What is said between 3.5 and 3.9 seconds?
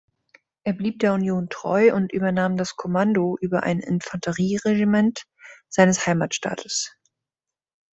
ein